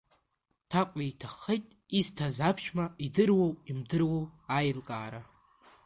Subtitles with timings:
[0.69, 1.65] Ҭакәи иҭаххеит
[1.99, 5.21] изҭаз аԥшәма идыруоу имдыруоу аилкаара.